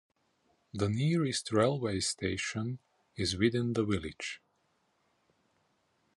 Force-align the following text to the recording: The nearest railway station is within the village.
The 0.73 0.89
nearest 0.89 1.51
railway 1.51 1.99
station 1.99 2.79
is 3.17 3.37
within 3.37 3.73
the 3.73 3.85
village. 3.85 4.41